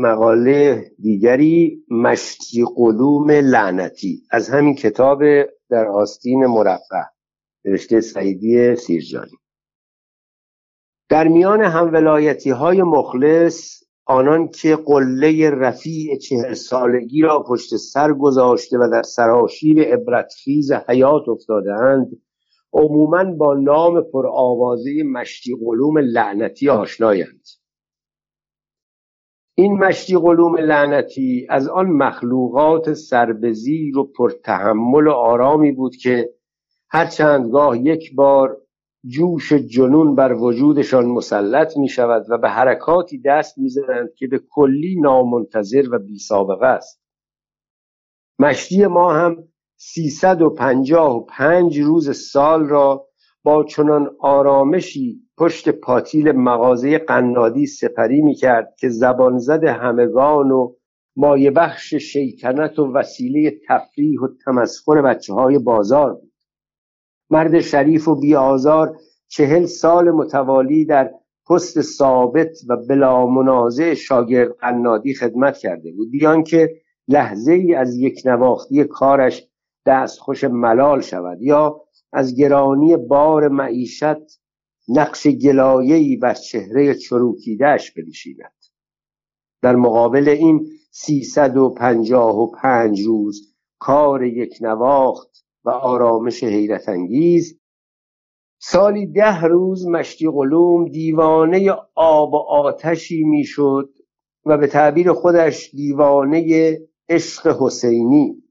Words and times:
مقاله 0.00 0.90
دیگری 0.98 1.84
مشتی 1.90 2.64
قلوم 2.76 3.30
لعنتی. 3.30 4.22
از 4.30 4.48
همین 4.48 4.74
کتاب 4.74 5.22
در 5.70 5.86
آستین 5.86 6.46
مرفع 6.46 7.02
نوشته 7.64 8.00
سعیدی 8.00 8.76
سیرجانی. 8.76 9.38
در 11.08 11.28
میان 11.28 11.62
همولایتی 11.62 12.50
های 12.50 12.82
مخلص 12.82 13.82
آنان 14.06 14.48
که 14.48 14.76
قله 14.76 15.50
رفیع 15.50 16.18
چهر 16.18 16.54
سالگی 16.54 17.22
را 17.22 17.42
پشت 17.42 17.76
سر 17.76 18.12
گذاشته 18.12 18.78
و 18.78 18.88
در 18.92 19.02
سراشیب 19.02 19.80
عبرتخیز 19.80 20.72
حیات 20.72 21.28
افتادهاند 21.28 22.08
عموما 22.72 23.24
با 23.24 23.54
نام 23.54 24.00
پرآوازه 24.12 25.02
مشتی 25.02 25.56
قلوم 25.64 25.98
لعنتی 25.98 26.68
آشنایند. 26.68 27.59
این 29.60 29.72
مشتی 29.72 30.16
قلوم 30.18 30.56
لعنتی 30.56 31.46
از 31.50 31.68
آن 31.68 31.86
مخلوقات 31.86 32.92
سربزیر 32.92 33.98
و 33.98 34.04
پرتحمل 34.04 35.06
و 35.06 35.12
آرامی 35.12 35.72
بود 35.72 35.96
که 35.96 36.30
هر 36.90 37.06
چندگاه 37.06 37.78
یک 37.78 38.14
بار 38.14 38.56
جوش 39.06 39.52
جنون 39.52 40.14
بر 40.14 40.32
وجودشان 40.32 41.06
مسلط 41.06 41.76
می 41.76 41.88
شود 41.88 42.26
و 42.28 42.38
به 42.38 42.48
حرکاتی 42.48 43.20
دست 43.24 43.58
می 43.58 43.68
زنند 43.68 44.14
که 44.16 44.26
به 44.26 44.40
کلی 44.50 45.00
نامنتظر 45.00 45.84
و 45.92 45.98
بی 45.98 46.18
سابقه 46.18 46.66
است. 46.66 47.02
مشتی 48.38 48.86
ما 48.86 49.12
هم 49.12 49.48
سیصد 49.76 50.42
و 50.42 50.50
پنجاه 50.50 51.16
و 51.16 51.24
پنج 51.24 51.78
روز 51.78 52.16
سال 52.16 52.68
را 52.68 53.09
با 53.42 53.64
چنان 53.64 54.10
آرامشی 54.20 55.20
پشت 55.38 55.68
پاتیل 55.68 56.32
مغازه 56.32 56.98
قنادی 56.98 57.66
سپری 57.66 58.22
می 58.22 58.34
کرد 58.34 58.74
که 58.78 58.88
زبان 58.88 59.38
زد 59.38 59.64
همگان 59.64 60.50
و 60.50 60.74
مایه 61.16 61.50
بخش 61.50 61.94
شیطنت 61.94 62.78
و 62.78 62.92
وسیله 62.92 63.60
تفریح 63.68 64.20
و 64.20 64.28
تمسخر 64.44 65.02
بچه 65.02 65.34
های 65.34 65.58
بازار 65.58 66.14
بود. 66.14 66.32
مرد 67.30 67.60
شریف 67.60 68.08
و 68.08 68.14
بیازار 68.14 68.96
چهل 69.28 69.66
سال 69.66 70.10
متوالی 70.10 70.84
در 70.84 71.10
پست 71.48 71.80
ثابت 71.80 72.58
و 72.68 72.76
بلا 72.88 73.26
منازع 73.26 73.94
شاگرد 73.94 74.56
قنادی 74.60 75.14
خدمت 75.14 75.56
کرده 75.56 75.92
بود. 75.92 76.10
بیان 76.10 76.42
که 76.42 76.70
لحظه 77.08 77.52
ای 77.52 77.74
از 77.74 77.96
یک 77.96 78.22
نواختی 78.24 78.84
کارش 78.84 79.48
دستخوش 79.86 80.44
ملال 80.44 81.00
شود 81.00 81.42
یا 81.42 81.80
از 82.12 82.36
گرانی 82.36 82.96
بار 82.96 83.48
معیشت 83.48 84.40
نقش 84.88 85.26
گلایه‌ای 85.26 86.16
بر 86.16 86.34
چهره 86.34 86.94
چروکیدهش 86.94 87.90
بنشیند. 87.90 88.52
در 89.62 89.76
مقابل 89.76 90.28
این 90.28 90.66
سیصد 90.90 91.56
و 91.56 91.70
پنجاه 91.70 92.38
و 92.38 92.50
پنج 92.50 93.00
روز 93.00 93.56
کار 93.78 94.24
یک 94.24 94.58
نواخت 94.60 95.44
و 95.64 95.70
آرامش 95.70 96.44
حیرت 96.44 96.88
انگیز 96.88 97.60
سالی 98.62 99.06
ده 99.06 99.42
روز 99.42 99.86
مشتی 99.86 100.30
قلوم 100.30 100.88
دیوانه 100.88 101.70
آب 101.94 102.32
و 102.32 102.36
آتشی 102.36 103.24
می‌شد 103.24 103.90
و 104.46 104.58
به 104.58 104.66
تعبیر 104.66 105.12
خودش 105.12 105.70
دیوانه 105.74 106.78
عشق 107.08 107.56
حسینی. 107.60 108.42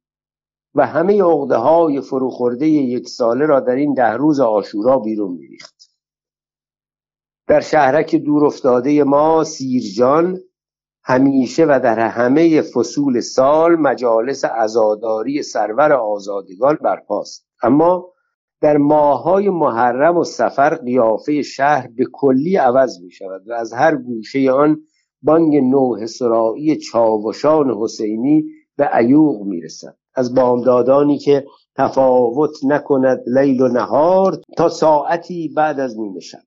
و 0.76 0.86
همه 0.86 1.24
عقده 1.24 1.56
های 1.56 2.02
فروخورده 2.02 2.68
یک 2.68 3.08
ساله 3.08 3.46
را 3.46 3.60
در 3.60 3.76
این 3.76 3.94
ده 3.94 4.14
روز 4.14 4.40
آشورا 4.40 5.00
بیرون 5.00 5.32
میریخت. 5.32 5.92
در 7.48 7.60
شهرک 7.60 8.16
دور 8.16 8.46
افتاده 8.46 9.04
ما 9.04 9.44
سیرجان 9.44 10.40
همیشه 11.04 11.66
و 11.66 11.80
در 11.84 12.00
همه 12.00 12.62
فصول 12.62 13.20
سال 13.20 13.76
مجالس 13.76 14.46
عزاداری 14.46 15.44
سرور 15.44 15.94
آزادگان 15.94 16.78
برپاست. 16.82 17.48
اما 17.64 18.14
در 18.62 18.78
ماهای 18.78 19.50
محرم 19.50 20.18
و 20.18 20.24
سفر 20.24 20.76
قیافه 20.76 21.42
شهر 21.42 21.88
به 21.88 22.06
کلی 22.14 22.56
عوض 22.56 23.02
می 23.02 23.12
شود 23.12 23.48
و 23.48 23.54
از 23.54 23.74
هر 23.74 23.96
گوشه 23.96 24.52
آن 24.52 24.82
بانگ 25.22 25.56
نوه 25.56 26.06
سرایی 26.06 26.78
چاوشان 26.78 27.78
حسینی 27.82 28.46
به 28.78 28.86
عیوق 28.86 29.42
می 29.42 29.62
رسد 29.62 29.98
از 30.20 30.36
بامدادانی 30.36 31.18
که 31.18 31.46
تفاوت 31.76 32.64
نکند 32.64 33.24
لیل 33.28 33.62
و 33.62 33.68
نهار 33.68 34.42
تا 34.58 34.70
ساعتی 34.70 35.48
بعد 35.48 35.80
از 35.80 36.00
نیمه 36.00 36.20
شب. 36.20 36.40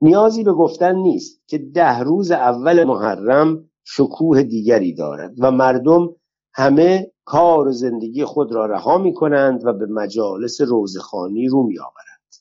نیازی 0.00 0.44
به 0.44 0.52
گفتن 0.52 0.94
نیست 0.96 1.42
که 1.46 1.58
ده 1.58 1.98
روز 1.98 2.30
اول 2.30 2.84
محرم 2.84 3.70
شکوه 3.84 4.42
دیگری 4.42 4.94
دارد 4.94 5.34
و 5.38 5.50
مردم 5.50 6.08
همه 6.54 7.12
کار 7.24 7.68
و 7.68 7.72
زندگی 7.72 8.24
خود 8.24 8.52
را 8.52 8.66
رها 8.66 8.98
می 8.98 9.14
کنند 9.14 9.66
و 9.66 9.72
به 9.72 9.86
مجالس 9.86 10.60
روزخانی 10.60 11.48
رو 11.48 11.62
می 11.62 11.78
آورند 11.78 12.34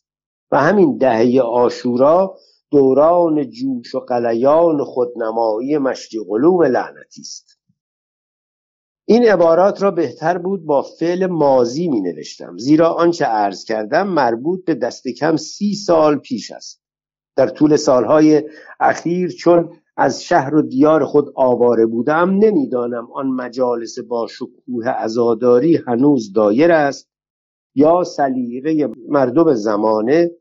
و 0.51 0.59
همین 0.59 0.97
دهه 0.97 1.41
آشورا 1.41 2.37
دوران 2.71 3.49
جوش 3.49 3.95
و 3.95 3.99
قلیان 3.99 4.83
خودنمایی 4.83 5.77
مشتی 5.77 6.19
قلوم 6.29 6.63
لعنتی 6.63 7.21
است. 7.21 7.52
این 9.13 9.25
عبارات 9.25 9.83
را 9.83 9.91
بهتر 9.91 10.37
بود 10.37 10.65
با 10.65 10.81
فعل 10.81 11.25
مازی 11.25 11.87
می 11.87 12.01
نوشتم 12.01 12.57
زیرا 12.57 12.89
آنچه 12.89 13.25
عرض 13.25 13.65
کردم 13.65 14.07
مربوط 14.07 14.65
به 14.65 14.75
دست 14.75 15.07
کم 15.07 15.35
سی 15.35 15.73
سال 15.73 16.17
پیش 16.17 16.51
است. 16.51 16.81
در 17.35 17.47
طول 17.47 17.75
سالهای 17.75 18.43
اخیر 18.79 19.29
چون 19.31 19.69
از 19.97 20.23
شهر 20.23 20.55
و 20.55 20.61
دیار 20.61 21.05
خود 21.05 21.33
آواره 21.35 21.85
بودم 21.85 22.29
نمی‌دانم 22.29 23.07
آن 23.13 23.27
مجالس 23.27 23.99
با 23.99 24.27
شکوه 24.27 24.87
ازاداری 24.87 25.79
هنوز 25.87 26.33
دایر 26.33 26.71
است 26.71 27.09
یا 27.75 28.03
سلیقه 28.03 28.89
مردم 29.09 29.53
زمانه 29.53 30.31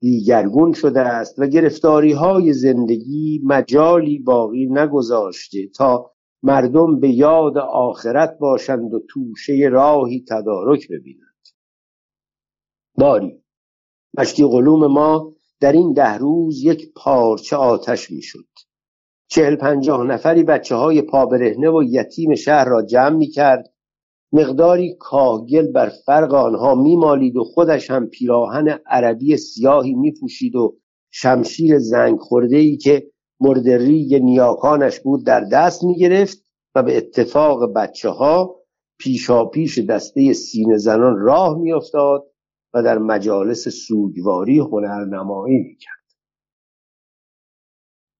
دیگرگون 0.00 0.72
شده 0.72 1.00
است 1.00 1.38
و 1.38 1.46
گرفتاری 1.46 2.12
های 2.12 2.52
زندگی 2.52 3.40
مجالی 3.44 4.18
باقی 4.18 4.66
نگذاشته 4.70 5.68
تا 5.76 6.12
مردم 6.42 7.00
به 7.00 7.10
یاد 7.10 7.58
آخرت 7.58 8.38
باشند 8.38 8.94
و 8.94 9.00
توشه 9.08 9.68
راهی 9.72 10.24
تدارک 10.28 10.88
ببینند. 10.88 11.48
باری 12.94 13.42
مشتی 14.18 14.44
قلوم 14.44 14.86
ما 14.86 15.32
در 15.60 15.72
این 15.72 15.92
ده 15.92 16.18
روز 16.18 16.62
یک 16.62 16.92
پارچه 16.96 17.56
آتش 17.56 18.10
می‌شد. 18.10 18.48
چهل 19.28 19.56
پنجاه 19.56 20.04
نفری 20.04 20.42
بچه 20.42 20.74
های 20.74 21.02
پابرهنه 21.02 21.70
و 21.70 21.82
یتیم 21.82 22.34
شهر 22.34 22.64
را 22.64 22.82
جمع 22.82 23.16
می 23.16 23.26
کرد 23.26 23.72
مقداری 24.32 24.96
کاهگل 24.98 25.72
بر 25.72 25.88
فرق 25.88 26.34
آنها 26.34 26.74
میمالید 26.74 27.36
و 27.36 27.44
خودش 27.44 27.90
هم 27.90 28.06
پیراهن 28.06 28.78
عربی 28.86 29.36
سیاهی 29.36 29.94
می 29.94 30.12
پوشید 30.20 30.56
و 30.56 30.76
شمشیر 31.10 31.78
زنگ 31.78 32.18
خورده 32.18 32.56
ای 32.56 32.76
که 32.76 33.11
مردری 33.42 34.20
نیاکانش 34.22 35.00
بود 35.00 35.26
در 35.26 35.40
دست 35.40 35.84
می 35.84 35.96
گرفت 35.96 36.38
و 36.74 36.82
به 36.82 36.96
اتفاق 36.96 37.72
بچه 37.72 38.08
ها 38.08 38.56
پیشا 38.98 39.44
پیش 39.44 39.78
دسته 39.78 40.32
سینه 40.32 40.76
زنان 40.76 41.18
راه 41.18 41.58
می 41.58 41.72
افتاد 41.72 42.26
و 42.74 42.82
در 42.82 42.98
مجالس 42.98 43.68
سوگواری 43.68 44.58
هنرنمایی 44.58 45.58
می 45.58 45.76
کرد. 45.76 46.02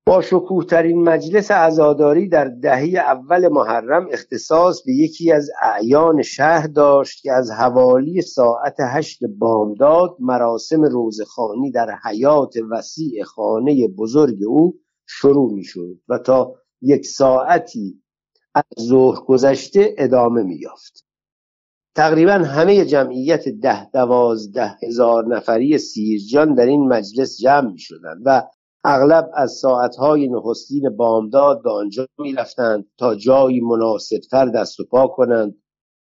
با 0.06 0.22
شکوه 0.22 0.64
ترین 0.64 1.02
مجلس 1.02 1.50
عزاداری 1.50 2.28
در 2.28 2.44
دهه 2.44 2.98
اول 2.98 3.48
محرم 3.48 4.08
اختصاص 4.12 4.82
به 4.86 4.92
یکی 4.92 5.32
از 5.32 5.50
اعیان 5.62 6.22
شهر 6.22 6.66
داشت 6.66 7.22
که 7.22 7.32
از 7.32 7.50
حوالی 7.50 8.22
ساعت 8.22 8.76
هشت 8.80 9.24
بامداد 9.38 10.16
مراسم 10.20 10.82
روزخانی 10.82 11.70
در 11.70 11.94
حیات 12.04 12.54
وسیع 12.70 13.24
خانه 13.24 13.88
بزرگ 13.88 14.38
او 14.46 14.81
شروع 15.06 15.52
می 15.52 15.64
شد 15.64 15.98
و 16.08 16.18
تا 16.18 16.54
یک 16.82 17.06
ساعتی 17.06 18.02
از 18.54 18.64
ظهر 18.80 19.24
گذشته 19.24 19.94
ادامه 19.98 20.42
می 20.42 20.56
یافت. 20.56 21.04
تقریبا 21.94 22.32
همه 22.32 22.84
جمعیت 22.84 23.48
ده 23.48 23.90
دوازده 23.90 24.76
هزار 24.82 25.26
نفری 25.36 25.78
سیرجان 25.78 26.54
در 26.54 26.66
این 26.66 26.88
مجلس 26.88 27.38
جمع 27.38 27.72
می 27.72 27.78
شدند 27.78 28.22
و 28.24 28.42
اغلب 28.84 29.30
از 29.34 29.52
ساعتهای 29.52 30.28
نخستین 30.28 30.96
بامداد 30.96 31.62
به 31.62 31.70
آنجا 31.70 32.06
می‌رفتند 32.18 32.84
تا 32.98 33.14
جایی 33.14 33.60
مناسبتر 33.60 34.46
دست 34.46 34.80
و 34.80 34.84
پا 34.84 35.06
کنند 35.06 35.54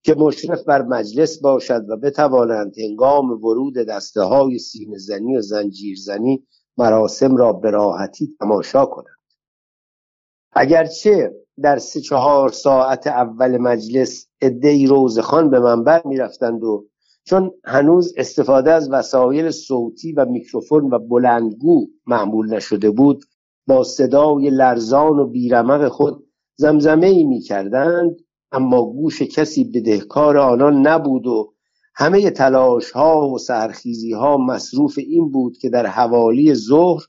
که 0.04 0.14
مشرف 0.14 0.64
بر 0.64 0.82
مجلس 0.82 1.40
باشد 1.40 1.84
و 1.88 1.96
بتوانند 1.96 2.72
هنگام 2.78 3.30
ورود 3.30 3.74
دسته 3.74 4.22
های 4.22 4.58
سینه 4.58 4.98
زنی 4.98 5.36
و 5.36 5.40
زنجیر 5.40 5.96
زنی 6.04 6.46
مراسم 6.78 7.36
را 7.36 7.52
به 7.52 7.70
راحتی 7.70 8.36
تماشا 8.40 8.86
کنند. 8.86 9.18
اگرچه 10.52 11.32
در 11.62 11.78
سه 11.78 12.00
چهار 12.00 12.48
ساعت 12.48 13.06
اول 13.06 13.58
مجلس 13.58 14.26
عدهای 14.42 14.86
روزخان 14.86 15.50
به 15.50 15.60
منبر 15.60 16.02
می‌رفتند 16.04 16.64
و 16.64 16.86
چون 17.24 17.50
هنوز 17.64 18.14
استفاده 18.16 18.72
از 18.72 18.90
وسایل 18.92 19.50
صوتی 19.50 20.12
و 20.12 20.24
میکروفون 20.24 20.90
و 20.94 20.98
بلندگو 20.98 21.86
معمول 22.06 22.54
نشده 22.54 22.90
بود 22.90 23.24
با 23.66 23.84
صدای 23.84 24.50
لرزان 24.50 25.18
و 25.18 25.26
بیرمق 25.26 25.88
خود 25.88 26.26
زمزمه 26.56 27.06
ای 27.06 27.24
می 27.24 27.40
کردند 27.40 28.16
اما 28.52 28.84
گوش 28.92 29.22
کسی 29.22 29.64
بدهکار 29.64 30.36
آنان 30.36 30.86
نبود 30.86 31.26
و 31.26 31.54
همه 32.00 32.30
تلاش 32.30 32.90
ها 32.90 33.28
و 33.28 33.38
سرخیزی 33.38 34.12
ها 34.12 34.36
مصروف 34.36 34.98
این 34.98 35.30
بود 35.30 35.58
که 35.58 35.68
در 35.68 35.86
حوالی 35.86 36.54
ظهر 36.54 37.02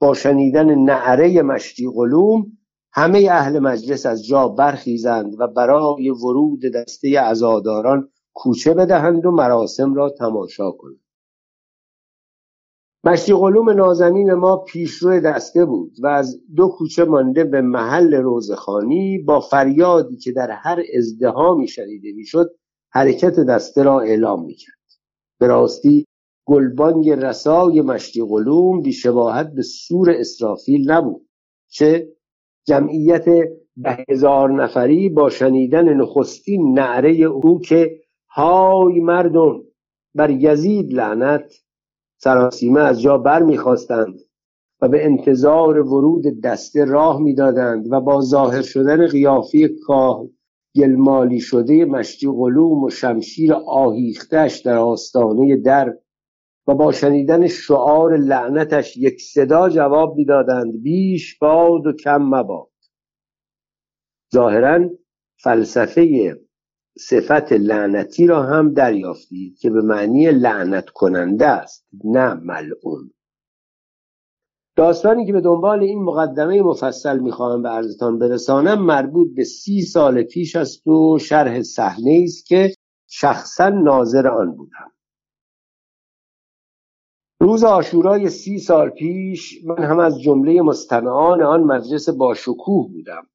با 0.00 0.14
شنیدن 0.14 0.74
نعره 0.74 1.42
مشتی 1.42 1.90
قلوم 1.94 2.52
همه 2.92 3.28
اهل 3.30 3.58
مجلس 3.58 4.06
از 4.06 4.26
جا 4.26 4.48
برخیزند 4.48 5.40
و 5.40 5.46
برای 5.46 6.10
ورود 6.10 6.60
دسته 6.74 7.20
عزاداران 7.20 8.08
کوچه 8.34 8.74
بدهند 8.74 9.26
و 9.26 9.30
مراسم 9.30 9.94
را 9.94 10.10
تماشا 10.10 10.70
کنند. 10.70 11.00
مشتی 13.04 13.32
قلوم 13.32 13.70
نازنین 13.70 14.34
ما 14.34 14.56
پیشرو 14.56 15.20
دسته 15.20 15.64
بود 15.64 15.96
و 16.02 16.06
از 16.06 16.40
دو 16.56 16.68
کوچه 16.68 17.04
مانده 17.04 17.44
به 17.44 17.60
محل 17.60 18.14
روزخانی 18.14 19.18
با 19.18 19.40
فریادی 19.40 20.16
که 20.16 20.32
در 20.32 20.50
هر 20.50 20.82
ازدهامی 20.96 21.68
شنیده 21.68 22.12
می‌شد 22.12 22.50
حرکت 22.90 23.40
دسته 23.40 23.82
را 23.82 24.00
اعلام 24.00 24.44
می‌کرد. 24.44 24.76
به 25.40 25.46
راستی 25.46 26.06
گلبانگ 26.46 27.10
رسای 27.10 27.80
مشتی 27.80 28.22
قلوم 28.28 28.80
بیشباهت 28.82 29.52
به 29.54 29.62
سور 29.62 30.10
اسرافیل 30.10 30.90
نبود 30.90 31.28
چه 31.68 32.08
جمعیت 32.66 33.24
ده 33.84 34.04
هزار 34.08 34.52
نفری 34.62 35.08
با 35.08 35.30
شنیدن 35.30 35.94
نخستین 35.94 36.78
نعره 36.78 37.10
او 37.12 37.60
که 37.60 38.00
های 38.30 39.00
مردم 39.00 39.62
بر 40.14 40.30
یزید 40.30 40.92
لعنت 40.92 41.52
سراسیمه 42.18 42.80
از 42.80 43.00
جا 43.00 43.18
بر 43.18 43.42
می‌خواستند 43.42 44.18
و 44.80 44.88
به 44.88 45.04
انتظار 45.04 45.78
ورود 45.78 46.40
دسته 46.44 46.84
راه 46.84 47.22
می‌دادند 47.22 47.92
و 47.92 48.00
با 48.00 48.20
ظاهر 48.20 48.62
شدن 48.62 49.06
قیافی 49.06 49.68
کاه 49.86 50.26
گلمالی 50.76 51.40
شده 51.40 51.84
مشتی 51.84 52.26
قلوم 52.26 52.84
و 52.84 52.90
شمشیر 52.90 53.54
آهیختش 53.54 54.58
در 54.58 54.76
آستانه 54.76 55.56
در 55.56 55.96
و 56.66 56.74
با 56.74 56.92
شنیدن 56.92 57.46
شعار 57.46 58.16
لعنتش 58.16 58.96
یک 58.96 59.20
صدا 59.20 59.68
جواب 59.68 60.16
می‌دادند 60.16 60.82
بیش 60.82 61.38
باد 61.38 61.86
و 61.86 61.92
کم 61.92 62.22
مباد. 62.22 62.68
ظاهرا 64.34 64.90
فلسفه 65.42 66.36
صفت 66.98 67.52
لعنتی 67.52 68.26
را 68.26 68.42
هم 68.42 68.72
دریافتید 68.72 69.58
که 69.58 69.70
به 69.70 69.82
معنی 69.82 70.30
لعنت 70.30 70.90
کننده 70.90 71.46
است 71.46 71.86
نه 72.04 72.34
ملعون. 72.34 73.10
داستانی 74.76 75.26
که 75.26 75.32
به 75.32 75.40
دنبال 75.40 75.82
این 75.82 76.02
مقدمه 76.02 76.62
مفصل 76.62 77.18
می‌خواهم 77.18 77.62
به 77.62 77.68
عرضتان 77.68 78.18
برسانم 78.18 78.82
مربوط 78.82 79.34
به 79.34 79.44
سی 79.44 79.82
سال 79.82 80.22
پیش 80.22 80.56
است 80.56 80.86
و 80.86 81.18
شرح 81.18 81.62
صحنه 81.62 82.20
است 82.24 82.46
که 82.46 82.74
شخصا 83.08 83.68
ناظر 83.68 84.28
آن 84.28 84.52
بودم. 84.56 84.92
روز 87.40 87.64
آشورای 87.64 88.28
سی 88.28 88.58
سال 88.58 88.90
پیش 88.90 89.64
من 89.64 89.84
هم 89.84 89.98
از 89.98 90.20
جمله 90.20 90.62
مستمعان 90.62 91.42
آن 91.42 91.62
مجلس 91.62 92.08
با 92.08 92.34
شکوه 92.34 92.88
بودم 92.92 93.26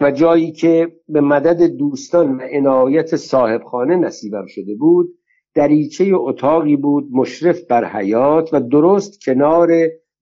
و 0.00 0.10
جایی 0.10 0.52
که 0.52 0.92
به 1.08 1.20
مدد 1.20 1.62
دوستان 1.62 2.36
و 2.36 2.40
عنایت 2.52 3.16
صاحبخانه 3.16 3.96
نصیبم 3.96 4.46
شده 4.46 4.74
بود 4.74 5.18
دریچه 5.54 6.10
اتاقی 6.14 6.76
بود 6.76 7.08
مشرف 7.12 7.60
بر 7.64 7.84
حیات 7.84 8.54
و 8.54 8.60
درست 8.60 9.24
کنار 9.24 9.68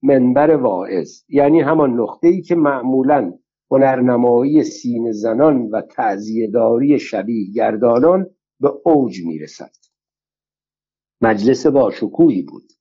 منبر 0.05 0.55
واعظ. 0.55 1.23
یعنی 1.29 1.61
همان 1.61 1.93
نقطه 1.99 2.27
ای 2.27 2.41
که 2.41 2.55
معمولا 2.55 3.33
هنرنمایی 3.71 4.63
سین 4.63 5.11
زنان 5.11 5.61
و 5.61 5.81
تعذیهداری 5.81 6.99
شبیه 6.99 7.51
گردانان 7.53 8.29
به 8.59 8.73
اوج 8.85 9.21
می‌رسد. 9.25 9.71
مجلس 11.21 11.65
با 11.65 11.91
شکوهی 11.91 12.41
بود. 12.41 12.71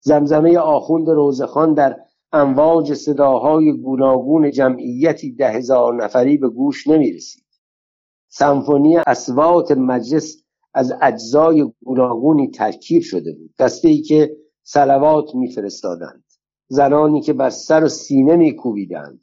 زمزمه 0.00 0.58
آخوند 0.58 1.10
روزخان 1.10 1.74
در 1.74 1.96
امواج 2.32 2.94
صداهای 2.94 3.72
گوناگون 3.72 4.50
جمعیتی 4.50 5.32
ده 5.32 5.50
هزار 5.50 6.04
نفری 6.04 6.36
به 6.36 6.48
گوش 6.48 6.86
نمی 6.86 7.12
رسید. 7.12 7.44
سمفونی 8.28 8.96
اسوات 8.96 9.72
مجلس 9.72 10.44
از 10.74 10.92
اجزای 11.02 11.72
گوناگونی 11.84 12.50
ترکیب 12.50 13.02
شده 13.02 13.32
بود. 13.32 13.54
دسته 13.58 13.88
ای 13.88 14.02
که 14.02 14.36
سلوات 14.62 15.34
میفرستادند. 15.34 16.23
زنانی 16.68 17.20
که 17.20 17.32
بر 17.32 17.50
سر 17.50 17.84
و 17.84 17.88
سینه 17.88 18.36
میکوبیدند 18.36 19.20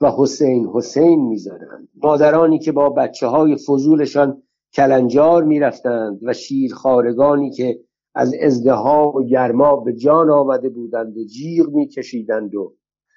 و 0.00 0.12
حسین 0.16 0.66
حسین 0.74 1.28
می‌زدند. 1.28 1.88
مادرانی 2.02 2.58
که 2.58 2.72
با 2.72 2.90
بچه 2.90 3.26
های 3.26 3.56
فضولشان 3.56 4.42
کلنجار 4.74 5.44
می‌رفتند 5.44 6.20
و 6.22 6.32
شیرخارگانی 6.32 7.50
که 7.50 7.80
از 8.14 8.34
ازدهام 8.42 9.14
و 9.14 9.22
گرما 9.22 9.76
به 9.76 9.92
جان 9.92 10.30
آمده 10.30 10.68
بودند 10.68 11.16
و 11.16 11.24
جیغ 11.24 11.68
میکشیدند 11.68 12.54
و 12.54 12.74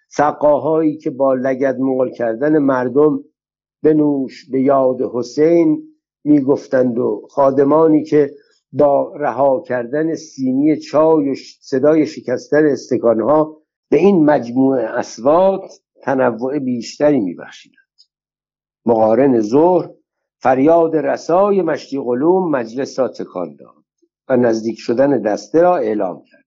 سقاهایی 0.10 0.98
که 0.98 1.10
با 1.10 1.34
لگد 1.34 1.80
مول 1.80 2.12
کردن 2.12 2.58
مردم 2.58 3.24
بنوش 3.84 4.50
به 4.50 4.62
یاد 4.62 5.02
حسین 5.14 5.84
می‌گفتند 6.24 7.00
و 7.00 7.28
خادمانی 7.30 8.04
که 8.04 8.32
با 8.72 9.14
رها 9.16 9.64
کردن 9.68 10.16
سینی 10.16 10.78
چای 10.78 11.32
و 11.32 11.36
صدای 11.62 12.06
شکستن 12.06 12.66
استکانها 12.66 13.62
به 13.90 13.98
این 13.98 14.26
مجموعه 14.26 14.84
اسوات 14.84 15.82
تنوع 16.02 16.60
بیشتری 16.60 17.20
میبخشیدند. 17.20 17.78
مقارن 18.86 19.40
ظهر 19.40 19.90
فریاد 20.40 20.96
رسای 20.96 21.62
مشتی 21.62 22.00
قلوم 22.00 22.52
مجلس 22.52 23.00
را 23.00 23.08
تکان 23.08 23.56
داد 23.56 23.84
و 24.30 24.36
نزدیک 24.36 24.80
شدن 24.80 25.22
دسته 25.22 25.62
را 25.62 25.78
اعلام 25.78 26.24
کرد. 26.24 26.46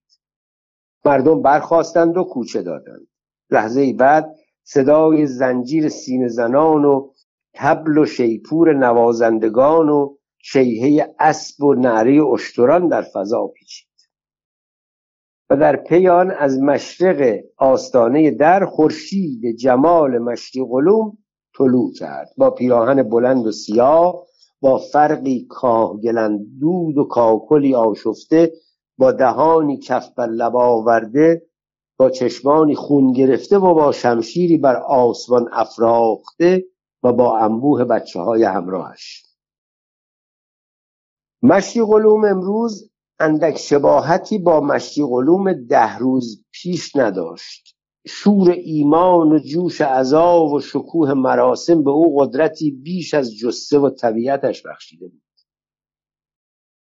مردم 1.05 1.43
برخواستند 1.43 2.17
و 2.17 2.25
کوچه 2.25 2.63
دادند. 2.63 3.07
لحظه 3.51 3.93
بعد 3.93 4.35
صدای 4.63 5.27
زنجیر 5.27 5.89
سینه 5.89 6.29
زنان 6.29 6.85
و 6.85 7.11
تبل 7.55 7.99
و 7.99 8.07
شیپور 8.07 8.75
نوازندگان 8.75 9.89
و 9.89 10.17
شیهه 10.43 11.15
اسب 11.19 11.65
و 11.65 11.75
نعره 11.75 12.27
اشتران 12.27 12.89
در 12.89 13.03
فضا 13.03 13.47
پیچید 13.47 13.89
و 15.51 15.57
در 15.57 15.77
پیان 15.77 16.31
از 16.31 16.59
مشرق 16.59 17.41
آستانه 17.57 18.31
در 18.31 18.65
خورشید 18.67 19.57
جمال 19.57 20.19
مشتی 20.19 20.65
قلوم 20.71 21.19
طلوع 21.59 21.93
کرد 21.93 22.29
با 22.37 22.51
پیراهن 22.51 23.03
بلند 23.03 23.47
و 23.47 23.53
سیاه 23.53 24.26
با 24.61 24.79
فرقی 24.79 25.49
دود 26.61 26.99
و 26.99 27.05
کاکلی 27.05 27.75
آشفته 27.75 28.53
با 28.99 29.12
دهانی 29.12 29.79
کف 29.79 30.14
بر 30.14 30.26
لب 30.26 30.57
آورده 30.57 31.43
با 31.97 32.11
چشمانی 32.11 32.75
خون 32.75 33.12
گرفته 33.12 33.59
و 33.59 33.75
با 33.75 33.93
شمشیری 33.93 34.59
بر 34.59 34.76
آسمان 34.76 35.49
افراخته 35.53 36.64
و 37.03 37.12
با 37.12 37.38
انبوه 37.38 37.85
بچه 37.85 38.21
های 38.21 38.45
همراهش. 38.45 39.30
مشتی 41.42 41.82
قلوم 41.82 42.25
امروز 42.25 42.90
اندک 43.20 43.59
شباهتی 43.59 44.38
با 44.38 44.61
مشتی 44.61 45.02
قلوم 45.02 45.52
ده 45.52 45.99
روز 45.99 46.44
پیش 46.52 46.97
نداشت. 46.97 47.76
شور 48.06 48.50
ایمان 48.50 49.32
و 49.32 49.38
جوش 49.38 49.80
عذا 49.80 50.44
و 50.44 50.61
شکوه 50.61 51.14
مراسم 51.14 51.85
به 51.85 51.90
او 51.90 52.18
قدرتی 52.18 52.70
بیش 52.70 53.14
از 53.14 53.37
جسه 53.37 53.78
و 53.78 53.90
طبیعتش 53.90 54.66
بخشیده 54.66 55.09
بود. 55.09 55.23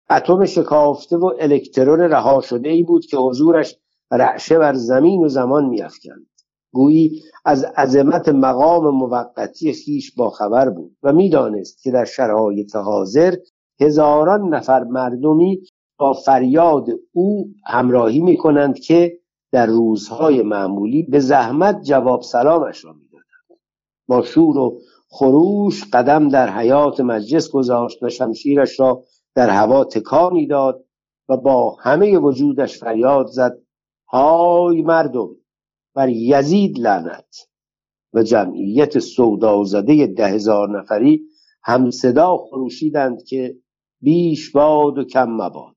اتم 0.09 0.45
شکافته 0.45 1.17
و 1.17 1.31
الکترون 1.39 1.99
رها 1.99 2.41
شده 2.41 2.69
ای 2.69 2.83
بود 2.83 3.05
که 3.05 3.17
حضورش 3.17 3.75
رعشه 4.11 4.57
بر 4.57 4.73
زمین 4.73 5.23
و 5.23 5.27
زمان 5.27 5.65
میافکند. 5.65 6.27
گویی 6.73 7.23
از 7.45 7.63
عظمت 7.63 8.29
مقام 8.29 8.95
موقتی 8.95 9.73
خیش 9.73 10.15
باخبر 10.15 10.69
بود 10.69 10.97
و 11.03 11.13
می‌دانست 11.13 11.83
که 11.83 11.91
در 11.91 12.05
شرایط 12.05 12.75
حاضر 12.75 13.35
هزاران 13.85 14.53
نفر 14.53 14.83
مردمی 14.83 15.61
با 15.97 16.13
فریاد 16.13 16.87
او 17.11 17.47
همراهی 17.65 18.21
می 18.21 18.37
کنند 18.37 18.79
که 18.79 19.19
در 19.51 19.65
روزهای 19.65 20.41
معمولی 20.41 21.03
به 21.03 21.19
زحمت 21.19 21.81
جواب 21.81 22.21
سلامش 22.21 22.85
را 22.85 22.93
می‌دادند. 22.93 23.61
با 24.07 24.21
شور 24.21 24.57
و 24.57 24.79
خروش 25.09 25.83
قدم 25.93 26.29
در 26.29 26.49
حیات 26.49 26.99
مجلس 26.99 27.49
گذاشت 27.49 28.03
و 28.03 28.09
شمشیرش 28.09 28.79
را 28.79 29.03
در 29.35 29.49
هوا 29.49 29.83
تکانی 29.83 30.47
داد 30.47 30.85
و 31.29 31.37
با 31.37 31.75
همه 31.79 32.17
وجودش 32.17 32.79
فریاد 32.79 33.27
زد 33.27 33.57
های 34.07 34.81
مردم 34.81 35.29
بر 35.95 36.09
یزید 36.09 36.79
لعنت. 36.79 37.47
و 38.13 38.23
جمعیت 38.23 38.99
سودازده 38.99 40.07
ده 40.07 40.27
هزار 40.27 40.79
نفری 40.79 41.21
هم 41.63 41.91
صدا 41.91 42.37
خروشیدند 42.37 43.23
که 43.23 43.55
بیش 44.03 44.51
باد 44.51 44.97
و 44.97 45.03
کم 45.03 45.29
مباد. 45.29 45.75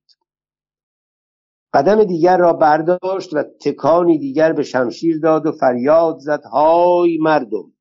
قدم 1.73 2.05
دیگر 2.05 2.37
را 2.37 2.53
برداشت 2.53 3.35
و 3.35 3.43
تکانی 3.43 4.19
دیگر 4.19 4.53
به 4.53 4.63
شمشیر 4.63 5.21
داد 5.21 5.47
و 5.47 5.53
فریاد 5.53 6.19
زد 6.19 6.45
های 6.45 7.19
مردم 7.19 7.73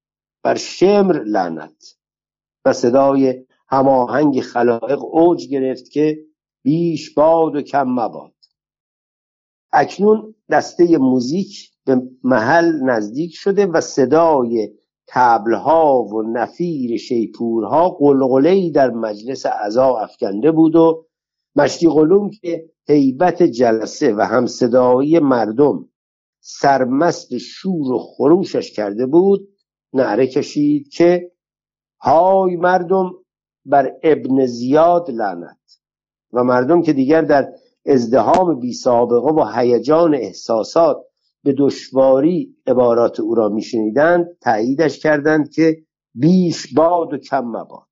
بر 0.43 0.55
شمر 0.55 1.23
لعنت. 1.23 1.97
و 2.65 2.73
صدای 2.73 3.45
هماهنگ 3.67 4.41
خلایق 4.41 4.99
اوج 5.03 5.47
گرفت 5.47 5.89
که 5.89 6.19
بیش 6.63 7.13
باد 7.13 7.55
و 7.55 7.61
کم 7.61 7.87
مباد. 7.87 8.33
اکنون 9.73 10.35
دسته 10.49 10.97
موزیک 10.97 11.71
به 11.85 12.01
محل 12.23 12.83
نزدیک 12.83 13.35
شده 13.35 13.65
و 13.65 13.81
صدای 13.81 14.73
تبلها 15.07 16.03
و 16.03 16.21
نفیر 16.21 16.97
شیپورها 16.97 17.89
قلقلهای 17.89 18.71
در 18.71 18.89
مجلس 18.89 19.45
عزا 19.45 19.97
افکنده 19.97 20.51
بود 20.51 20.75
و 20.75 21.05
مشتی 21.55 21.87
قلوم 21.87 22.29
که 22.29 22.69
حیبت 22.87 23.43
جلسه 23.43 24.13
و 24.15 24.21
همصدایی 24.21 25.19
مردم 25.19 25.89
سرمست 26.39 27.37
شور 27.37 27.91
و 27.91 27.97
خروشش 27.97 28.71
کرده 28.71 29.05
بود 29.05 29.47
نعره 29.93 30.27
کشید 30.27 30.89
که 30.89 31.31
های 32.01 32.55
مردم 32.55 33.11
بر 33.65 33.91
ابن 34.03 34.45
زیاد 34.45 35.11
لعنت. 35.11 35.57
و 36.33 36.43
مردم 36.43 36.81
که 36.81 36.93
دیگر 36.93 37.21
در 37.21 37.53
ازدهام 37.85 38.59
بی 38.59 38.73
سابقه 38.73 39.33
و 39.33 39.51
هیجان 39.55 40.15
احساسات 40.15 40.97
به 41.45 41.53
دشواری 41.57 42.55
عبارات 42.67 43.19
او 43.19 43.35
را 43.35 43.49
میشنیدند 43.49 44.27
تاییدش 44.41 44.99
کردند 44.99 45.49
که 45.49 45.77
بیش 46.15 46.73
باد 46.73 47.13
و 47.13 47.17
کم 47.17 47.45
مباد. 47.45 47.87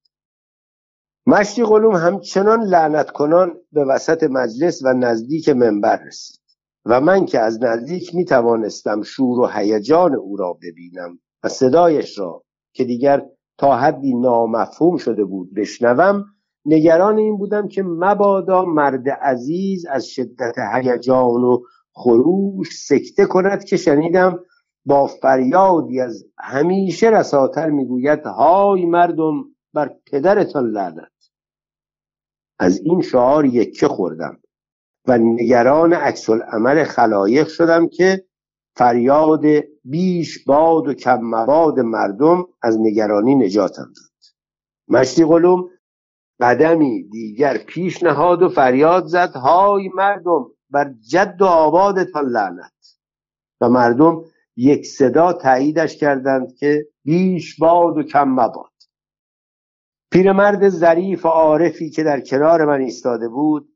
مشتی 1.27 1.63
قلوم 1.63 1.95
همچنان 1.95 2.63
لعنت 2.63 3.12
کنان 3.12 3.53
به 3.72 3.86
وسط 3.86 4.24
مجلس 4.24 4.81
و 4.83 4.93
نزدیک 4.93 5.50
منبر 5.50 6.03
رسید 6.07 6.39
و 6.86 7.01
من 7.01 7.25
که 7.25 7.39
از 7.39 7.63
نزدیک 7.63 8.15
می 8.15 8.25
توانستم 8.25 9.01
شور 9.01 9.39
و 9.39 9.48
هیجان 9.48 10.15
او 10.15 10.38
را 10.38 10.53
ببینم 10.53 11.19
و 11.43 11.50
صدایش 11.50 12.19
را 12.19 12.43
که 12.74 12.83
دیگر 12.83 13.25
تا 13.57 13.75
حدی 13.75 14.13
نامفهوم 14.13 14.98
شده 14.98 15.25
بود 15.25 15.53
بشنوم 15.53 16.25
نگران 16.65 17.17
این 17.17 17.38
بودم 17.38 17.67
که 17.67 17.83
مبادا 17.83 18.65
مرد 18.65 19.10
عزیز 19.10 19.86
از 19.86 20.07
شدت 20.07 20.55
هیجان 20.74 21.43
و 21.43 21.63
خروش 21.94 22.78
سکته 22.78 23.26
کند 23.26 23.64
که 23.64 23.78
شنیدم 23.78 24.40
با 24.86 25.08
فریادی 25.08 26.02
از 26.02 26.26
همیشه 26.38 27.10
رساتر 27.10 27.70
می‌گوید 27.70 28.24
های 28.24 28.86
مردم 28.86 29.46
بر 29.74 29.96
پدرتان 30.06 30.70
لعنت. 30.70 31.12
از 32.60 32.80
این 32.80 33.02
شعار 33.02 33.46
یکه 33.46 33.88
خوردم 33.88 34.40
و 35.08 35.18
نگران 35.18 35.94
عکس 35.94 36.30
عمل 36.30 36.84
خلایق 36.84 37.48
شدم 37.48 37.88
که 37.88 38.26
فریاد 38.76 39.46
بیش 39.84 40.44
باد 40.44 40.88
و 40.88 40.94
کم 40.94 41.20
مباد 41.22 41.80
مردم 41.80 42.48
از 42.62 42.78
نگرانی 42.80 43.36
نجاتم 43.36 43.84
داد. 43.84 44.34
مشتی 44.88 45.26
قلوم 45.26 45.70
قدمی 46.42 47.04
دیگر 47.04 47.58
پیش 47.58 48.04
نهاد 48.04 48.42
و 48.42 48.50
فریاد 48.50 49.06
زد 49.06 49.32
های 49.36 49.90
مردم 49.96 50.46
بر 50.74 50.94
جد 51.10 51.42
و 51.42 51.46
آبادتان 51.46 52.25
لعنت. 52.25 52.98
و 53.62 53.70
مردم 53.70 54.24
یک 54.56 54.86
صدا 54.86 55.34
تاییدش 55.34 55.98
کردند 55.98 56.56
که 56.56 56.88
بیش 57.03 57.60
باد 57.60 57.98
و 57.98 58.03
کم 58.03 58.27
مباد. 58.30 58.72
پیرمرد 60.12 60.70
ظریف 60.70 61.25
و 61.25 61.30
عارفی 61.30 61.89
که 61.89 62.03
در 62.03 62.20
کنار 62.20 62.65
من 62.65 62.82
ایستاده 62.82 63.30
بود 63.30 63.70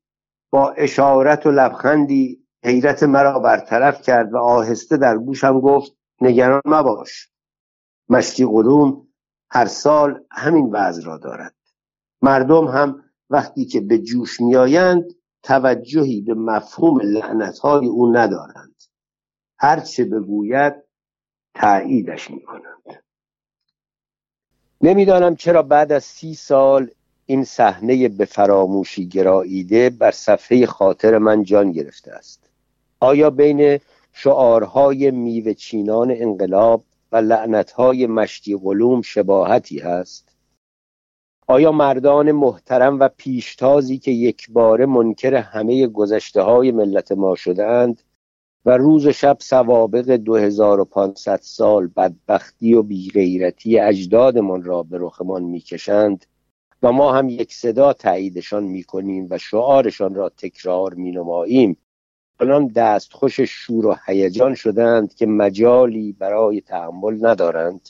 با 0.52 0.72
اشارت 0.72 1.46
و 1.46 1.52
لبخندی 1.52 2.48
حیرت 2.64 3.04
مرا 3.04 3.40
برطرف 3.40 4.02
کرد 4.02 4.34
و 4.34 4.38
آهسته 4.38 4.98
در 4.98 5.18
گوشم 5.18 5.60
گفت 5.60 5.98
نگران 6.22 6.62
مباش. 6.66 7.30
مشتی 8.10 8.46
قلوم 8.46 9.08
هر 9.50 9.66
سال 9.66 10.24
همین 10.32 10.70
وضع 10.72 11.04
را 11.06 11.18
دارد. 11.18 11.56
مردم 12.22 12.68
هم 12.68 13.04
وقتی 13.30 13.66
که 13.66 13.82
به 13.82 13.98
جوش 14.00 14.42
میآیند 14.42 15.04
توجهی 15.48 16.22
به 16.22 16.34
مفهوم 16.34 17.00
لعنتهای 17.00 17.88
او 17.88 18.12
ندارند. 18.12 18.84
هرچه 19.60 20.06
بگوید 20.06 20.74
تاییدش 21.56 22.32
می‌کنند. 22.32 23.04
نمی‌دانم 24.82 25.36
چرا 25.36 25.62
بعد 25.62 25.92
از 25.92 26.04
سی 26.04 26.34
سال 26.34 26.90
این 27.26 27.44
صحنه 27.44 28.08
به 28.08 28.26
فراموشی 28.26 29.08
گراییده 29.08 29.90
بر 29.90 30.12
صفحه 30.12 30.66
خاطر 30.66 31.18
من 31.18 31.44
جان 31.44 31.72
گرفته 31.72 32.12
است. 32.12 32.50
آیا 33.00 33.30
بین 33.30 33.80
شعارهای 34.14 35.12
میوه 35.12 35.54
چینان 35.54 36.12
انقلاب 36.12 36.84
و 37.12 37.18
لعنتهای 37.18 38.08
مشتی 38.08 38.58
قلوم 38.58 39.02
شباهتی 39.02 39.80
هست؟ 39.80 40.37
آیا 41.50 41.72
مردان 41.72 42.32
محترم 42.32 43.00
و 43.00 43.10
پیشتازی 43.18 43.98
که 43.98 44.12
یک 44.12 44.52
بار 44.52 44.86
منکر 44.86 45.36
همه 45.36 45.88
گذشته 45.88 46.42
های 46.42 46.72
ملت 46.72 47.12
ما 47.12 47.36
شدند 47.36 48.02
و 48.66 48.78
روز 48.78 49.06
و 49.06 49.12
شب 49.12 49.38
سوابق 49.40 50.16
2500 50.16 51.40
سال 51.42 51.88
بدبختی 51.88 52.74
و 52.74 52.84
بیغیرتی 52.84 53.80
اجدادمان 53.80 54.64
را 54.64 54.84
به 54.84 54.98
رخمان 55.02 55.44
می‌کشند 55.44 56.26
و 56.84 56.92
ما 56.92 57.14
هم 57.14 57.30
یک 57.30 57.54
صدا 57.54 57.94
تاییدشان 57.94 58.64
می‌کنیم 58.64 59.28
و 59.30 59.38
شعارشان 59.38 60.16
را 60.16 60.30
تکرار 60.30 60.94
مینماییم؟ 60.94 61.78
آنان 62.40 62.68
دستخوش 62.68 63.40
شور 63.40 63.86
و 63.86 63.96
هیجان 64.06 64.56
شدند 64.56 65.16
که 65.16 65.26
مجالی 65.26 66.12
برای 66.12 66.62
تحمل 66.62 67.26
ندارند. 67.26 67.90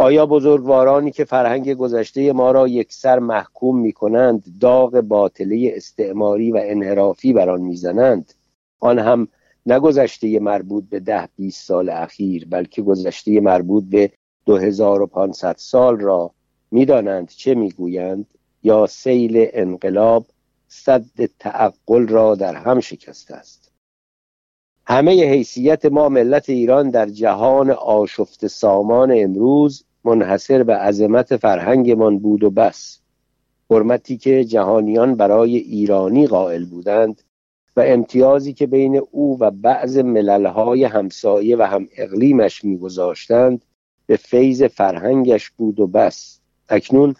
آیا 0.00 0.26
بزرگوارانی 0.26 1.10
که 1.10 1.24
فرهنگ 1.24 1.74
گذشته 1.74 2.32
ما 2.32 2.50
را 2.50 2.68
یکسر 2.68 3.18
محکوم 3.18 3.80
می 3.80 3.92
کنند 3.92 4.44
داغ 4.60 5.00
باطله 5.00 5.72
استعماری 5.74 6.52
و 6.52 6.60
انحرافی 6.62 7.32
بر 7.32 7.50
آن 7.50 7.60
می‌زنند؟ 7.60 8.34
آن 8.80 8.98
هم 8.98 9.28
نه 9.66 9.80
مربوط 10.40 10.84
به 10.90 11.00
ده 11.00 11.28
بیست 11.36 11.66
سال 11.66 11.88
اخیر 11.88 12.46
بلکه 12.50 12.82
گذشته 12.82 13.40
مربوط 13.40 13.84
به 13.84 14.12
2500 14.46 15.56
سال 15.58 16.00
را 16.00 16.30
می‌دانند 16.70 17.28
چه 17.28 17.54
می‌گویند 17.54 18.26
یا 18.62 18.86
سیل 18.86 19.48
انقلاب 19.52 20.26
صد 20.68 21.24
تعقل 21.38 22.08
را 22.08 22.34
در 22.34 22.54
هم 22.54 22.80
شکسته 22.80 23.34
است. 23.34 23.72
همه 24.86 25.24
حیثیت 25.24 25.84
ما 25.84 26.08
ملت 26.08 26.50
ایران 26.50 26.90
در 26.90 27.06
جهان 27.06 27.70
آشفت 27.70 28.46
سامان 28.46 29.12
امروز 29.16 29.84
منحصر 30.04 30.62
به 30.62 30.74
عظمت 30.74 31.36
فرهنگمان 31.36 32.18
بود 32.18 32.44
و 32.44 32.50
بس. 32.50 33.00
حرمتی 33.70 34.16
که 34.16 34.44
جهانیان 34.44 35.14
برای 35.14 35.56
ایرانی 35.56 36.26
قائل 36.26 36.64
بودند 36.64 37.22
و 37.76 37.80
امتیازی 37.86 38.52
که 38.52 38.66
بین 38.66 39.02
او 39.10 39.38
و 39.40 39.50
بعض 39.50 39.98
مللهای 39.98 40.84
همسایه 40.84 41.56
و 41.56 41.62
هم 41.62 41.88
اقلیمش 41.96 42.64
میگذاشتند 42.64 43.64
به 44.06 44.16
فیض 44.16 44.62
فرهنگش 44.62 45.50
بود 45.50 45.80
و 45.80 45.86
بس. 45.86 46.40
اکنون 46.68 47.14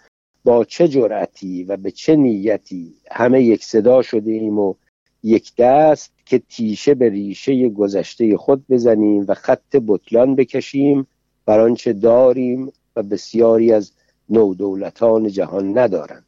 با 0.44 0.64
چه 0.64 0.88
جرأتی 0.88 1.64
و 1.64 1.76
به 1.76 1.90
چه 1.90 2.16
نیتی 2.16 2.94
همه 3.10 3.42
یک 3.42 3.64
صدا 3.64 4.02
شده 4.02 4.30
ایم 4.30 4.58
و 4.58 4.74
یک 5.22 5.52
دست 5.58 6.12
که 6.26 6.38
تیشه 6.38 6.94
به 6.94 7.08
ریشه 7.08 7.68
گذشته 7.68 8.36
خود 8.36 8.64
بزنیم 8.68 9.24
و 9.28 9.34
خط 9.34 9.76
بطلان 9.86 10.34
بکشیم 10.34 11.06
بر 11.46 11.60
آنچه 11.60 11.92
داریم 11.92 12.72
و 12.96 13.02
بسیاری 13.02 13.72
از 13.72 13.92
نودولتان 14.30 15.28
جهان 15.28 15.78
ندارند. 15.78 16.26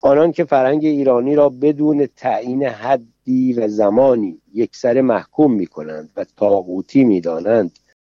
آنان 0.00 0.32
که 0.32 0.44
فرهنگ 0.44 0.84
ایرانی 0.84 1.34
را 1.34 1.48
بدون 1.48 2.06
تعیین 2.16 2.62
حدی 2.62 3.52
و 3.52 3.68
زمانی 3.68 4.40
یکسر 4.54 5.00
محکوم 5.00 5.54
می 5.54 5.66
کنند 5.66 6.10
و 6.16 6.24
تاغوتی 6.36 7.04
می 7.04 7.20
دانند 7.20 7.78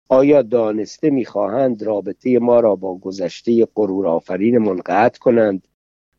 آیا 0.08 0.42
دانسته 0.42 1.10
می‌خواهند 1.10 1.82
رابطه 1.82 2.38
ما 2.38 2.60
را 2.60 2.76
با 2.76 2.94
گذشته 2.94 3.66
قرور 3.74 4.06
آفرین 4.06 4.58
منقطع 4.58 5.18
کنند 5.18 5.68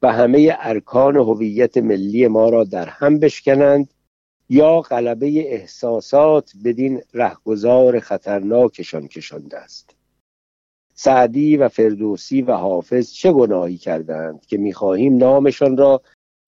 و 0.02 0.12
همه 0.12 0.58
ارکان 0.60 1.16
هویت 1.16 1.78
ملی 1.78 2.28
ما 2.28 2.50
را 2.50 2.64
در 2.64 2.90
هم 2.90 3.20
بشکنند؟ 3.20 3.94
یا 4.50 4.82
غلبه 4.82 5.54
احساسات 5.54 6.52
بدین 6.64 7.02
رهگذار 7.14 8.00
خطرناکشان 8.00 9.08
کشانده 9.08 9.58
است. 9.58 9.96
سعدی 10.94 11.58
و 11.58 11.70
فردوسی 11.70 12.42
و 12.42 12.54
حافظ 12.54 13.12
چه 13.12 13.32
گناهی 13.32 13.78
کردند 13.78 14.46
که 14.46 14.58
می‌خواهیم 14.58 15.18
نامشان 15.18 15.78
را 15.78 16.02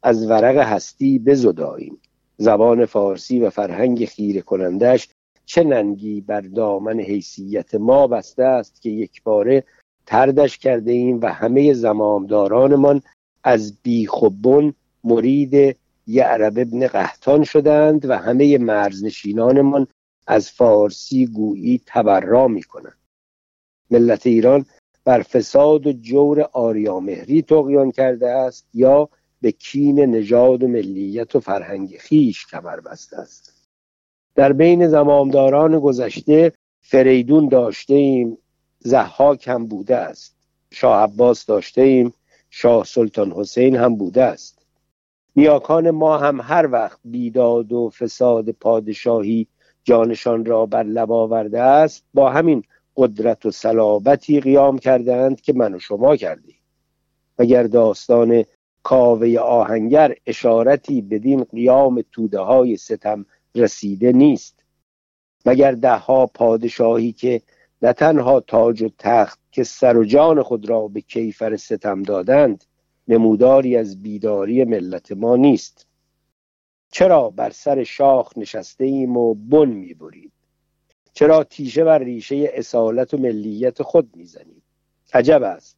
از 0.04 0.30
ورق 0.30 0.58
هستی 0.58 1.20
بزداییم. 1.20 1.98
زبان 2.38 2.86
فارسی 2.86 3.40
و 3.40 3.50
فرهنگ 3.50 4.06
خیره 4.06 4.42
کنندش 4.42 5.10
چه 5.46 5.64
ننگی 5.64 6.22
بر 6.22 6.42
دامن 6.42 7.00
حیثیت 7.00 7.76
ما 7.76 8.08
بسته 8.08 8.44
است 8.44 8.82
که 8.82 8.90
یک 8.90 9.24
باره 9.24 9.64
تردش 10.06 10.58
کرده 10.58 10.92
ایم 10.92 11.22
و 11.22 11.34
همه 11.34 11.74
زمامدارانمان 11.74 13.02
از 13.44 13.78
بیخبون 13.84 14.74
مرید 15.04 15.78
یعرب 16.08 16.60
ابن 16.60 16.88
قهتان 16.88 17.44
شدند 17.44 18.10
و 18.10 18.18
همه 18.18 18.58
مرزنشینانمان 18.58 19.88
از 20.28 20.52
فارسی 20.52 21.26
گویی 21.28 21.82
تبرا 21.86 22.48
می 22.48 22.64
کنند 22.64 22.98
ملت 23.92 24.28
ایران 24.28 24.66
بر 25.06 25.22
فساد 25.22 25.88
و 25.88 25.94
جور 25.94 26.42
آریامهری 26.42 27.42
تقیان 27.42 27.92
کرده 27.92 28.30
است 28.30 28.68
یا 28.74 29.10
به 29.42 29.52
کین 29.52 30.00
نژاد 30.00 30.64
و 30.64 30.68
ملیت 30.68 31.36
و 31.36 31.40
فرهنگ 31.40 31.98
خیش 31.98 32.46
کمر 32.46 32.80
بسته 32.80 33.18
است. 33.18 33.68
در 34.36 34.54
بین 34.54 34.88
زمامداران 34.88 35.80
گذشته 35.80 36.54
فریدون 36.82 37.50
داشته 37.50 37.94
ایم 37.94 38.38
زحاک 38.80 39.48
هم 39.48 39.68
بوده 39.68 39.96
است. 39.96 40.36
شاه 40.72 41.04
عباس 41.04 41.46
داشته 41.46 41.82
ایم 41.82 42.14
شاه 42.50 42.86
سلطان 42.86 43.32
حسین 43.32 43.76
هم 43.76 43.96
بوده 43.96 44.24
است. 44.24 44.61
نیاکان 45.36 45.92
ما 45.92 46.18
هم 46.18 46.42
هر 46.42 46.68
وقت 46.72 47.00
بیداد 47.06 47.72
و 47.72 47.90
فساد 47.90 48.50
پادشاهی 48.50 49.48
جانشان 49.84 50.46
را 50.46 50.66
بر 50.66 50.84
لب 50.84 51.12
آورده 51.12 51.62
است 51.62 52.04
با 52.14 52.30
همین 52.30 52.64
قدرت 52.96 53.46
و 53.46 53.52
صلابتی 53.52 54.40
قیام 54.40 54.78
کردند 54.78 55.42
که 55.42 55.54
من 55.54 55.74
و 55.74 55.80
شما 55.80 56.16
کردیم. 56.16 56.56
اگر 57.38 57.64
داستان 57.64 58.44
کاوه 58.84 59.40
آهنگر 59.40 60.16
اشارتی 60.26 61.02
بدین 61.02 61.44
قیام 61.44 62.04
توده 62.12 62.40
های 62.40 62.78
ستم 62.78 63.26
رسیده 63.56 64.12
نیست. 64.12 64.64
مگر 65.46 65.72
دهها 65.72 66.26
پادشاهی 66.26 67.12
که 67.12 67.42
نه 67.82 67.94
تنها 67.94 68.40
تاج 68.40 68.82
و 68.82 68.90
تخت 68.98 69.40
که 69.52 69.64
سر 69.64 69.98
و 69.98 70.06
جان 70.06 70.44
خود 70.44 70.70
را 70.70 70.88
به 70.88 71.02
کیفر 71.02 71.56
ستم 71.56 72.04
دادند 72.04 72.64
نموداری 73.08 73.78
از 73.78 74.04
بیداری 74.04 74.64
ملت 74.64 75.12
ما 75.12 75.36
نیست. 75.36 75.88
چرا 76.92 77.30
بر 77.30 77.50
سر 77.50 77.84
شاخ 77.84 78.38
نشسته 78.38 78.86
ایم 78.86 79.18
و 79.18 79.34
بن 79.34 79.70
می‌بریم 79.70 80.32
چرا 81.14 81.44
تیشه 81.44 81.84
بر 81.84 82.00
ریشه 82.00 82.52
اصالت 82.54 83.14
و 83.14 83.18
ملیت 83.18 83.84
خود 83.84 84.16
می‌زنیم 84.16 84.62
عجب 85.14 85.44
است. 85.44 85.78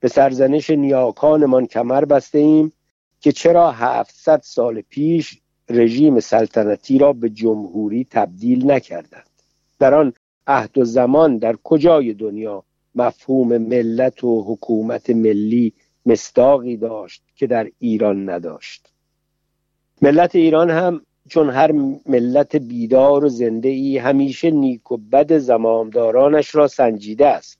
به 0.00 0.08
سرزنش 0.08 0.70
نیاکانمان 0.70 1.66
کمر 1.66 2.04
بسته 2.04 2.38
ایم 2.38 2.72
که 3.20 3.32
چرا 3.32 3.70
هفتصد 3.70 4.40
سال 4.44 4.80
پیش 4.80 5.40
رژیم 5.68 6.20
سلطنتی 6.20 6.98
را 6.98 7.12
به 7.12 7.30
جمهوری 7.30 8.06
تبدیل 8.10 8.70
نکردند؟ 8.70 9.30
در 9.78 9.94
آن 9.94 10.12
عهد 10.46 10.78
و 10.78 10.84
زمان 10.84 11.38
در 11.38 11.56
کجای 11.64 12.14
دنیا 12.14 12.64
مفهوم 12.94 13.58
ملت 13.58 14.24
و 14.24 14.44
حکومت 14.52 15.10
ملی 15.10 15.72
مستاقی 16.06 16.76
داشت 16.76 17.22
که 17.36 17.46
در 17.46 17.70
ایران 17.78 18.30
نداشت. 18.30 18.92
ملت 20.02 20.34
ایران 20.34 20.70
هم 20.70 21.02
چون 21.28 21.50
هر 21.50 21.72
ملت 22.06 22.56
بیدار 22.56 23.24
و 23.24 23.28
زنده 23.28 23.68
ای 23.68 23.98
همیشه 23.98 24.50
نیک 24.50 24.92
و 24.92 24.96
بد 24.96 25.38
زمامدارانش 25.38 26.54
را 26.54 26.68
سنجیده 26.68 27.26
است 27.26 27.58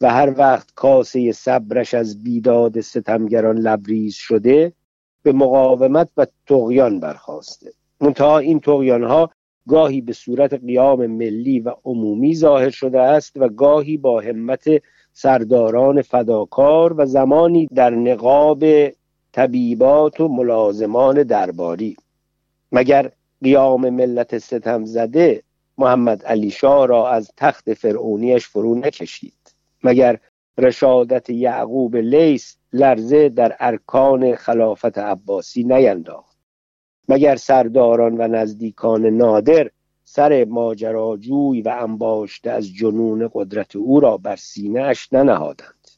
و 0.00 0.10
هر 0.10 0.34
وقت 0.38 0.72
کاسه 0.74 1.32
صبرش 1.32 1.94
از 1.94 2.22
بیداد 2.22 2.80
ستمگران 2.80 3.58
لبریز 3.58 4.14
شده 4.14 4.72
به 5.22 5.32
مقاومت 5.32 6.08
و 6.16 6.26
تقیان 6.46 7.00
برخواسته 7.00 7.72
منتها 8.00 8.38
این 8.38 8.60
تقیان 8.60 9.04
ها 9.04 9.30
گاهی 9.68 10.00
به 10.00 10.12
صورت 10.12 10.54
قیام 10.54 11.06
ملی 11.06 11.60
و 11.60 11.74
عمومی 11.84 12.34
ظاهر 12.34 12.70
شده 12.70 13.00
است 13.00 13.32
و 13.36 13.48
گاهی 13.48 13.96
با 13.96 14.20
همت 14.20 14.64
سرداران 15.12 16.02
فداکار 16.02 16.94
و 17.00 17.06
زمانی 17.06 17.66
در 17.66 17.90
نقاب 17.90 18.64
طبیبات 19.32 20.20
و 20.20 20.28
ملازمان 20.28 21.22
درباری. 21.22 21.96
مگر 22.72 23.10
قیام 23.42 23.90
ملت 23.90 24.38
ستم 24.38 24.84
زده 24.84 25.42
محمد 25.78 26.24
علی 26.24 26.50
شاه 26.50 26.86
را 26.86 27.10
از 27.10 27.30
تخت 27.36 27.74
فرعونیش 27.74 28.46
فرو 28.46 28.74
نکشید؟ 28.74 29.54
مگر 29.84 30.18
رشادت 30.58 31.30
یعقوب 31.30 31.96
لیس 31.96 32.56
لرزه 32.72 33.28
در 33.28 33.56
ارکان 33.60 34.34
خلافت 34.34 34.98
عباسی 34.98 35.64
نینداخت؟ 35.64 36.38
مگر 37.08 37.36
سرداران 37.36 38.20
و 38.20 38.28
نزدیکان 38.28 39.06
نادر 39.06 39.70
سر 40.12 40.44
ماجراجوی 40.44 41.62
و 41.62 41.76
انباشته 41.80 42.50
از 42.50 42.74
جنون 42.74 43.30
قدرت 43.32 43.76
او 43.76 44.00
را 44.00 44.16
بر 44.16 44.36
سینه 44.36 44.80
اش 44.80 45.12
ننهادند. 45.12 45.88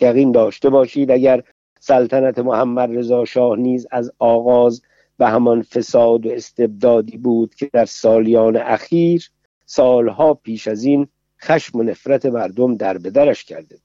یقین 0.00 0.32
داشته 0.32 0.70
باشید 0.70 1.10
اگر 1.10 1.42
سلطنت 1.80 2.38
محمد 2.38 2.96
رضا 2.98 3.24
شاه 3.24 3.58
نیز 3.58 3.86
از 3.90 4.12
آغاز 4.18 4.82
و 5.18 5.30
همان 5.30 5.62
فساد 5.62 6.26
و 6.26 6.30
استبدادی 6.30 7.18
بود 7.18 7.54
که 7.54 7.70
در 7.72 7.84
سالیان 7.84 8.56
اخیر 8.56 9.30
سالها 9.66 10.34
پیش 10.34 10.68
از 10.68 10.84
این 10.84 11.08
خشم 11.40 11.78
و 11.78 11.82
نفرت 11.82 12.26
مردم 12.26 12.76
در 12.76 12.98
بدرش 12.98 13.44
کرده 13.44 13.78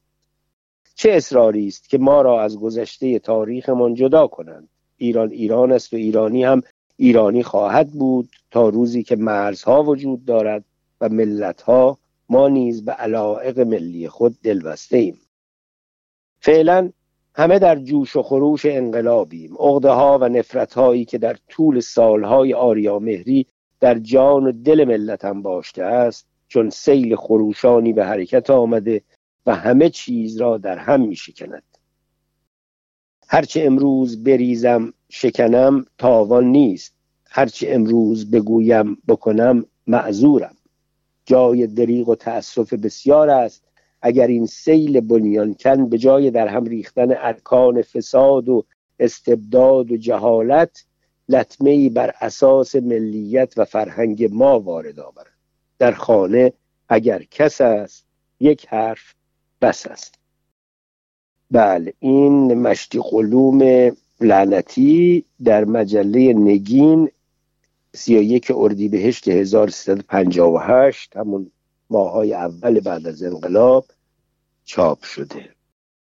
چه 0.96 1.12
اصراری 1.12 1.68
است 1.68 1.90
که 1.90 1.98
ما 1.98 2.22
را 2.22 2.42
از 2.42 2.60
گذشته 2.60 3.20
تاریخمان 3.20 3.94
جدا 3.94 4.28
کنند؟ 4.28 4.70
ایران 4.98 5.32
ایران 5.32 5.72
است 5.72 5.94
و 5.94 5.96
ایرانی 5.96 6.44
هم 6.44 6.62
ایرانی 6.98 7.44
خواهد 7.44 7.92
بود 7.92 8.30
تا 8.52 8.70
روزی 8.70 9.04
که 9.04 9.16
مرزها 9.16 9.84
وجود 9.84 10.26
دارد 10.26 10.66
و 11.02 11.10
ملتها 11.10 11.98
ما 12.30 12.48
نیز 12.48 12.86
به 12.86 12.92
علائق 12.92 13.60
ملی 13.60 14.10
خود 14.10 14.42
دلبسته 14.44 14.98
ایم 14.98 15.18
فعلا 16.40 16.92
همه 17.36 17.60
در 17.60 17.76
جوش 17.76 18.16
و 18.16 18.24
خروش 18.24 18.66
انقلابیم. 18.66 19.56
عقده 19.60 19.90
ها 19.90 20.18
و 20.22 20.30
نفرت 20.30 20.74
هایی 20.74 21.06
که 21.06 21.18
در 21.18 21.38
طول 21.50 21.80
سالهای 21.80 22.54
آریامهری 22.54 23.46
در 23.80 24.00
جان 24.00 24.48
و 24.48 24.52
دل 24.52 24.86
ملتم 24.86 25.42
باشته 25.42 25.84
است 25.84 26.28
چون 26.48 26.70
سیل 26.70 27.16
خروشانی 27.16 27.94
به 27.94 28.06
حرکت 28.06 28.50
آمده 28.50 29.02
و 29.46 29.56
همه 29.56 29.90
چیز 29.90 30.42
را 30.42 30.58
در 30.58 30.78
هم 30.78 31.02
می 31.02 31.16
شکند 31.16 31.64
هرچه 33.28 33.64
امروز 33.64 34.24
بریزم 34.24 34.94
شکنم 35.10 35.86
تاوان 35.98 36.46
نیست. 36.46 36.94
هرچه 37.26 37.68
امروز 37.70 38.32
بگویم 38.32 38.98
بکنم 39.08 39.66
معذورم. 39.88 40.56
جای 41.26 41.68
دریغ 41.68 42.10
و 42.10 42.16
تأسف 42.16 42.74
بسیار 42.74 43.30
است. 43.30 43.64
اگر 44.02 44.28
این 44.28 44.46
سیل 44.46 45.00
بنیانکن 45.00 45.90
به 45.90 45.98
جای 45.98 46.32
در 46.32 46.48
هم 46.48 46.66
ریختن 46.66 47.12
ارکان 47.12 47.82
فساد 47.82 48.50
و 48.50 48.66
استبداد 49.00 49.92
و 49.92 49.98
جهالت 49.98 50.86
لطمه 51.30 51.90
بر 51.90 52.14
اساس 52.22 52.76
ملیت 52.76 53.54
و 53.58 53.66
فرهنگ 53.66 54.34
ما 54.34 54.60
وارد 54.60 55.00
آورد. 55.00 55.34
در 55.80 55.92
خانه 55.92 56.54
اگر 56.90 57.24
کس 57.32 57.62
است 57.62 58.06
یک 58.40 58.68
حرف 58.68 59.14
بس 59.62 59.88
است. 59.88 60.16
بله 61.52 61.94
این 62.00 62.54
مشتی 62.54 63.00
قلوم 63.00 63.92
لعنتی 64.22 65.26
در 65.44 65.66
مجله 65.66 66.34
نگین 66.34 67.12
سی 67.96 68.18
و 68.18 68.22
یک 68.22 68.52
اردیبهشت 68.56 69.28
1358 69.28 71.18
همون 71.18 71.52
ماهای 71.90 72.34
اول 72.34 72.80
بعد 72.80 73.08
از 73.08 73.24
انقلاب 73.24 73.86
چاپ 74.66 75.04
شده. 75.04 75.57